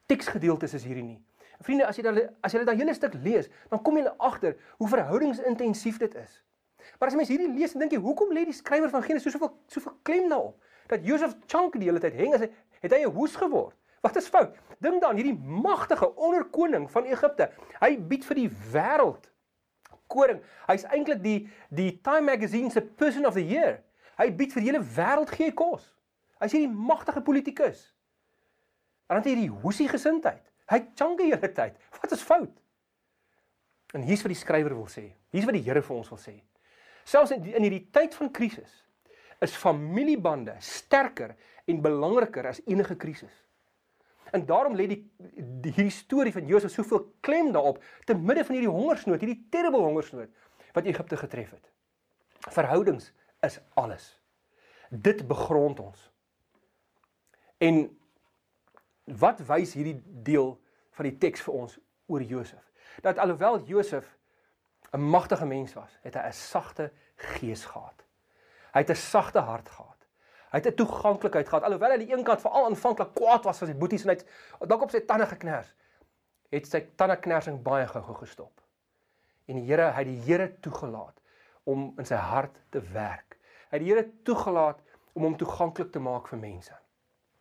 [0.07, 1.25] teksgedeeltes is hierdie nie.
[1.63, 4.89] Vriende, as jy dan as jy daai hele stuk lees, dan kom jy agter hoe
[4.89, 6.43] verhoudingsintensief dit is.
[6.99, 9.33] Maar as jy mens hierdie lees, dan dink jy, hoekom lê die skrywer van Genesis
[9.33, 10.59] soveel soveel klem daarop?
[10.91, 12.51] Dat Josef chunk die hele tyd hang as hy
[12.83, 13.77] het hy 'n hoes geword.
[14.03, 14.57] Wat is fout?
[14.83, 17.51] Dink dan hierdie magtige onderkoning van Egipte.
[17.81, 19.31] Hy bied vir die wêreld
[20.12, 20.42] koring.
[20.68, 21.38] Hy's eintlik die
[21.72, 23.81] die Time Magazine se person of the year.
[24.20, 25.88] Hy bied vir die hele wêreld gee kos.
[26.42, 27.87] Hy's hierdie magtige politikus.
[29.09, 30.42] En dan het hy hierdie hoesie gesindheid.
[30.72, 31.79] Hy change die hele tyd.
[32.01, 32.53] Wat is fout?
[33.92, 35.11] En hier's wat die skrywer wil sê.
[35.35, 36.38] Hier's wat die Here vir ons wil sê.
[37.05, 38.79] Selfs in die, in hierdie tyd van krisis
[39.42, 41.35] is familiebande sterker
[41.68, 43.33] en belangriker as enige krisis.
[44.33, 45.01] En daarom lê die,
[45.61, 49.85] die hierdie storie van Josef soveel klem daarop te midde van hierdie hongersnood, hierdie terrible
[49.85, 50.33] hongersnood
[50.73, 51.68] wat Egipte getref het.
[52.55, 53.11] Verhoudings
[53.45, 54.07] is alles.
[54.88, 56.09] Dit begrond ons.
[57.61, 57.85] En
[59.05, 60.55] wat wys hierdie deel
[60.97, 62.64] van die teks vir ons oor Josef?
[63.05, 64.16] Dat alhoewel Josef
[64.92, 68.05] 'n magtige mens was, het hy 'n sagte gees gehad.
[68.73, 69.91] Hy het 'n sagte hart gehad.
[70.53, 73.59] Hy het 'n toeganklikheid gehad alhoewel hy aan die een kant veral aanvanklik kwaad was
[73.59, 74.27] vir sy boeties en hy het
[74.69, 75.73] dalk op sy tande geknars.
[76.51, 78.61] Het sy tande knersing baie gou-gou gestop.
[79.47, 81.21] En die Here, hy het die Here toegelaat
[81.65, 83.38] om in sy hart te werk.
[83.71, 84.81] Hy het die Here toegelaat
[85.12, 86.75] om hom toeganklik te maak vir mense.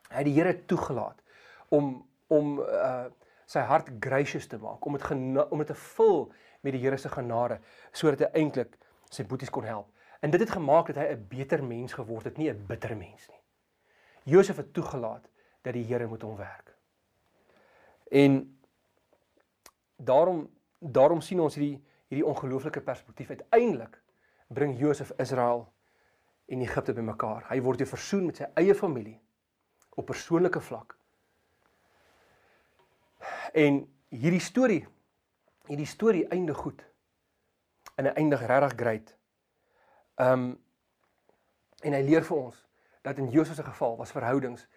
[0.10, 1.20] Hy het die Here toegelaat
[1.70, 3.10] om om uh
[3.52, 5.12] sy hart gracious te maak, om dit
[5.52, 6.32] om dit te vul
[6.64, 7.60] met die Here se genade
[7.92, 8.78] sodat hy eintlik
[9.12, 9.90] sy boeties kon help.
[10.22, 13.28] En dit het gemaak dat hy 'n beter mens geword het, nie 'n bitter mens
[13.28, 13.42] nie.
[14.24, 15.30] Josef het toegelaat
[15.62, 16.76] dat die Here moet hom werk.
[18.10, 18.60] En
[19.96, 24.02] daarom daarom sien ons hierdie hierdie ongelooflike perspektief uiteindelik
[24.48, 25.74] bring Josef Israel
[26.46, 27.46] en Egipte bymekaar.
[27.50, 29.22] Hy word weer versoen met sy eie familie
[29.90, 30.98] op persoonlike vlak.
[33.54, 34.88] En hierdie storie
[35.70, 36.82] hierdie storie eindig goed.
[37.96, 39.16] En hy eindig regtig great.
[40.22, 40.60] Ehm um,
[41.82, 42.58] en hy leer vir ons
[43.02, 44.68] dat in Josef se geval was verhoudings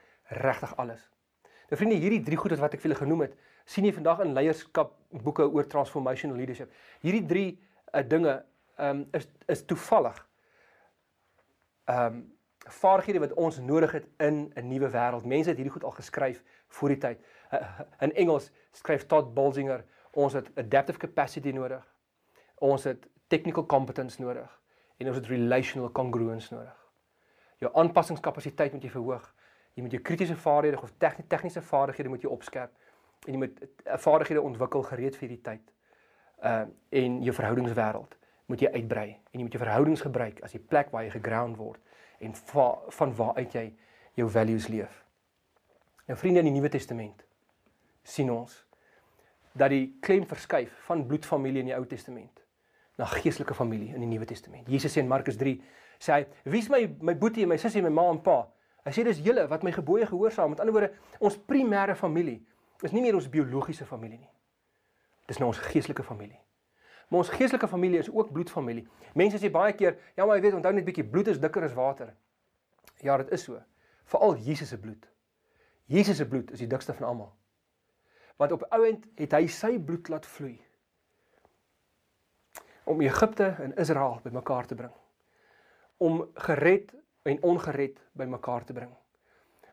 [0.40, 1.02] regtig alles.
[1.68, 3.35] Nou vriende, hierdie drie goedes wat ek vir julle genoem het,
[3.68, 4.94] sien jy vandag in leierskap
[5.26, 6.72] boeke oor transformational leadership.
[7.04, 7.50] Hierdie drie
[7.92, 8.38] uh, dinge
[8.78, 10.22] ehm um, is is toevallig
[11.92, 12.24] ehm um,
[12.64, 15.28] vaardighede wat ons nodig het in 'n nuwe wêreld.
[15.28, 17.20] Mense het hierdie goed al geskryf voor die tyd.
[17.52, 21.85] Uh, in Engels skryf Todd Bolsinger, ons het adaptive capacity nodig.
[22.54, 24.63] Ons het technical competence nodig
[24.96, 26.80] en ons het relational congruence nodig.
[27.62, 29.24] Jou aanpassingskapasiteit moet jy verhoog.
[29.74, 30.92] Jy moet jou kritiese vaardighede of
[31.28, 32.74] tegniese vaardighede moet jy opskerp
[33.24, 35.72] en jy moet eh, vaardighede ontwikkel gereed vir hierdie tyd.
[36.44, 38.18] Uh en jou verhoudingswêreld
[38.52, 41.57] moet jy uitbrei en jy moet jou verhoudings gebruik as die plek waar jy geground
[41.57, 41.80] word
[42.20, 42.66] en va,
[42.98, 43.64] van waar uit jy
[44.18, 45.00] jou values leef.
[46.07, 47.24] Nou vriende in die Nuwe Testament
[48.04, 48.61] sien ons
[49.57, 52.43] dat die klem verskuif van bloedfamilie in die Ou Testament
[52.96, 54.68] na geestelike familie in die Nuwe Testament.
[54.70, 55.57] Jesus sê in Markus 3
[55.98, 58.48] sê hy: "Wie is my my boetie, my sussie, my ma en pa?"
[58.85, 60.50] Hy sê dis julle wat my gebooie gehoorsaam.
[60.50, 62.42] Met ander woorde, ons primêre familie
[62.83, 64.30] is nie meer ons biologiese familie nie.
[65.26, 66.40] Dis nou ons geestelike familie.
[67.09, 68.87] Maar ons geestelike familie is ook bloedfamilie.
[69.14, 71.72] Mense sê baie keer, ja maar jy weet, onthou net bietjie bloed is dikker as
[71.72, 72.12] water.
[73.00, 73.62] Ja, dit is so.
[74.04, 75.09] Veral Jesus se bloed.
[75.87, 77.33] Jesus se bloed is die dikste van almal.
[78.37, 80.59] Want op ouend het hy sy bloed laat vloei
[82.85, 84.92] om Egipte en Israel bymekaar te bring.
[85.97, 88.92] Om gered en ongered bymekaar te bring.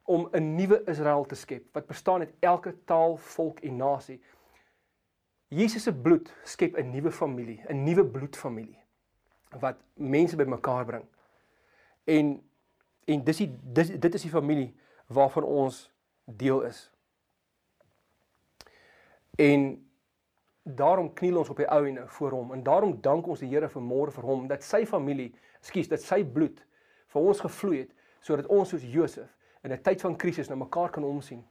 [0.03, 4.21] Om 'n nuwe Israel te skep wat bestaan uit elke taal, volk en nasie.
[5.47, 8.79] Jesus se bloed skep 'n nuwe familie, 'n nuwe bloedfamilie
[9.59, 11.05] wat mense bymekaar bring.
[12.03, 12.43] En
[13.05, 14.75] en dis die dis, dit is die familie
[15.07, 15.91] waarvan ons
[16.25, 16.91] deel is.
[19.35, 19.90] En
[20.63, 23.69] daarom kniel ons op die ou en voor hom en daarom dank ons die Here
[23.69, 26.61] vir môre vir hom dat sy familie, ekskuus, dat sy bloed
[27.13, 29.29] vir ons gevloei het sodat ons soos Josef
[29.63, 31.43] in 'n tyd van krisis na mekaar kan omsien.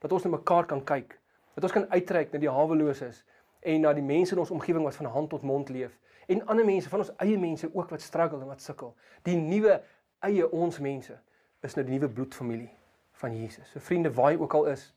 [0.00, 1.18] Dat ons na mekaar kan kyk.
[1.54, 3.24] Dat ons kan uitreik na die haweloses
[3.60, 6.64] en na die mense in ons omgewing wat van hand tot mond leef en ander
[6.64, 8.94] mense van ons eie mense ook wat struggle en wat sukkel.
[9.22, 9.82] Die nuwe
[10.20, 11.18] eie ons mense
[11.62, 12.70] is nou die nuwe bloedfamilie
[13.12, 13.70] van Jesus.
[13.70, 14.94] So vriende, waar jy ook al is,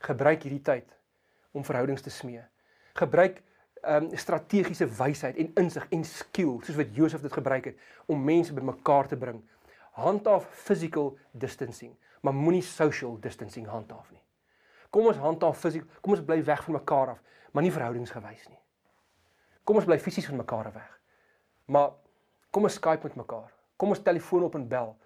[0.00, 0.96] gebruik hierdie tyd
[1.52, 2.42] om verhoudings te smee.
[2.98, 3.42] Gebruik
[3.80, 8.24] ehm um, strategiese wysheid en insig en skill soos wat Josef dit gebruik het om
[8.24, 9.40] mense bymekaar te bring.
[9.96, 14.22] Handhaaf physical distancing, maar moenie social distancing handhaaf nie.
[14.90, 17.22] Kom ons handhaaf fisiek, kom ons bly weg van mekaar af,
[17.52, 18.60] maar nie verhoudingsgewys nie.
[19.64, 20.90] Kom ons bly fisies van mekaar weg.
[21.70, 21.92] Maar
[22.50, 23.52] kom ons Skype met mekaar.
[23.78, 24.96] Kom ons telefoon op en bel.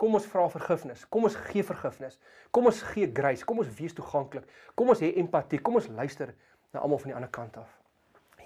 [0.00, 1.06] Kom ons vra vergifnis.
[1.12, 2.18] Kom ons gee vergifnis.
[2.52, 3.44] Kom ons gee grace.
[3.44, 4.46] Kom ons wees toeganklik.
[4.76, 5.60] Kom ons hê empatie.
[5.64, 6.34] Kom ons luister
[6.72, 7.78] na almal van die ander kant af.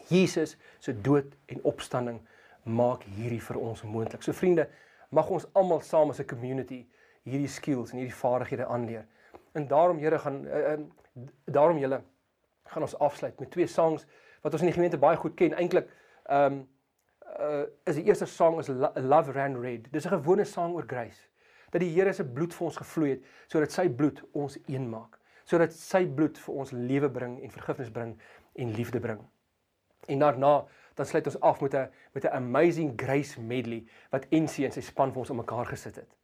[0.08, 2.20] Jesus se dood en opstanding
[2.62, 4.22] maak hierdie vir ons moontlik.
[4.22, 4.68] So vriende,
[5.10, 6.86] mag ons almal saam as 'n community
[7.24, 9.06] hierdie skills en hierdie vaardighede aanleer.
[9.52, 10.80] En daarom Here gaan uh, uh,
[11.44, 12.02] daarom julle
[12.64, 14.06] gaan ons afsluit met twee songs
[14.42, 15.54] wat ons in die gemeente baie goed ken.
[15.54, 15.88] Eintlik
[16.24, 16.68] ehm um,
[17.40, 19.92] uh, is die eerste sang is Love Ran Red.
[19.92, 21.28] Dis 'n gewone sang oor grace.
[21.70, 25.18] Dat die Here se bloed vir ons gevloei het sodat sy bloed ons een maak.
[25.44, 28.18] Sodat sy bloed vir ons lewe bring en vergifnis bring
[28.54, 29.20] en liefde bring.
[30.08, 34.64] En daarna dan sluit ons af met 'n met 'n amazing grace medley wat NC
[34.64, 36.16] en sy span vir ons om mekaar gesit het.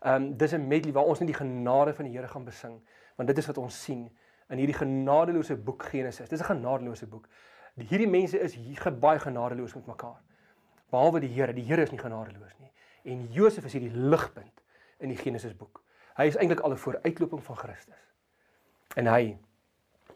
[0.00, 2.80] Um dis 'n medley waar ons net die genade van die Here gaan besing,
[3.16, 4.10] want dit is wat ons sien
[4.48, 6.28] in hierdie genadeloose boek Genesis.
[6.28, 7.28] Dis 'n genadeloose boek.
[7.74, 10.20] Hierdie mense is hier baie genadeloos met mekaar.
[10.90, 12.72] Behalwe die Here, die Here is nie genadeloos nie.
[13.02, 14.62] En Josef is hierdie ligpunt
[14.98, 15.82] in die Genesis boek.
[16.16, 18.09] Hy is eintlik al 'n vooruitloping van Christus.
[18.96, 19.36] En hy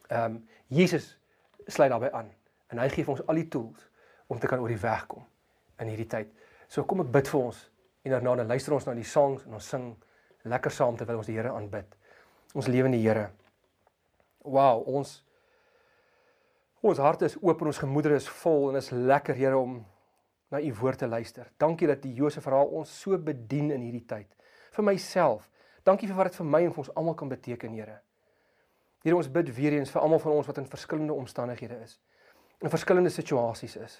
[0.08, 1.18] ehm um, Jesus
[1.66, 2.30] sluit daarbey aan
[2.72, 3.84] en hy gee vir ons al die tools
[4.26, 5.24] om te kan oor die weg kom
[5.80, 6.32] in hierdie tyd.
[6.68, 7.60] So kom ek bid vir ons
[8.04, 9.86] en daarna dan luister ons na die songs en ons sing
[10.50, 11.96] lekker saam terwyl ons die Here aanbid.
[12.54, 13.30] Ons lewende Here.
[14.44, 15.20] Wow, ons
[16.84, 19.78] ons harte is oop en ons gemoedere is vol en is lekker Here om
[20.52, 21.48] na u woord te luister.
[21.58, 24.28] Dankie dat die Josef verhaal ons so bedien in hierdie tyd.
[24.74, 25.48] Vir myself.
[25.84, 28.03] Dankie vir wat dit vir my en vir ons almal kan beteken, Here.
[29.04, 31.98] Here ons bid weer eens vir almal van ons wat in verskillende omstandighede is.
[32.64, 33.98] In verskillende situasies is.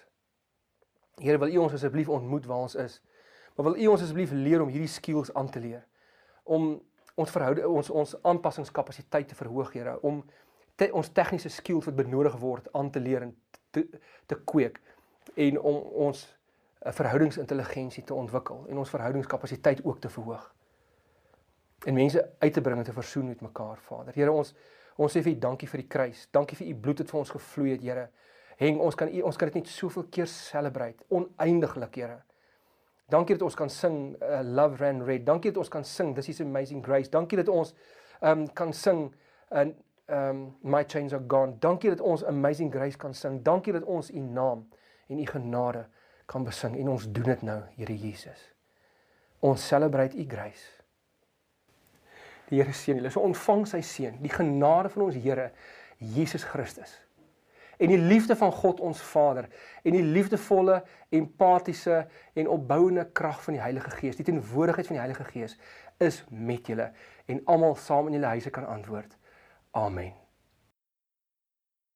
[1.20, 3.02] Here wil U ons asseblief ontmoet waar ons is.
[3.54, 5.84] Maar wil U ons asseblief leer om hierdie skills aan te leer.
[6.42, 6.78] Om
[7.14, 10.22] ons verhouding ons ons aanpassingskapasiteit te verhoog, Here, om
[10.76, 13.36] te, ons tegniese skills wat benodig word aan te leer en
[13.76, 13.84] te
[14.26, 14.80] te kweek
[15.34, 16.24] en om ons
[16.84, 20.54] 'n verhoudingsintelligensie te ontwikkel en ons verhoudingskapasiteit ook te verhoog.
[21.84, 24.14] En mense uit te bring en te versoen met mekaar, Vader.
[24.14, 24.54] Here, ons
[24.96, 26.28] ons sê vir U dankie vir die kruis.
[26.32, 28.08] Dankie vir U bloed wat vir ons gevloei het, Here.
[28.60, 32.20] Heng, ons kan ons kan dit net soveel keer celebrate, oneindiglik, Here.
[33.10, 35.26] Dankie dat ons kan sing uh, Love Ran Red.
[35.26, 37.10] Dankie dat ons kan sing This is Amazing Grace.
[37.10, 37.74] Dankie dat ons
[38.22, 39.10] um, kan sing
[39.50, 41.56] en ehm um, My Chains Are Gone.
[41.60, 43.42] Dankie dat ons Amazing Grace kan sing.
[43.42, 44.66] Dankie dat ons U naam
[45.08, 45.86] en U genade
[46.26, 48.52] kan besing en ons doen dit nou, Here Jesus.
[49.40, 50.73] Ons celebrate U grace.
[52.50, 53.10] Die Here seën julle.
[53.10, 55.50] So ontvang sy seën, die genade van ons Here
[55.98, 56.98] Jesus Christus
[57.76, 59.48] en die liefde van God ons Vader
[59.82, 62.04] en die liefdevolle, empatiese
[62.34, 65.58] en opbouende krag van die Heilige Gees, die teenwoordigheid van die Heilige Gees
[65.98, 66.90] is met julle
[67.26, 69.18] en almal saam in julle huise kan antwoord.
[69.70, 70.23] Amen.